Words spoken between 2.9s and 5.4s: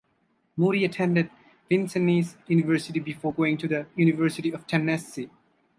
before going to the University of Tennessee.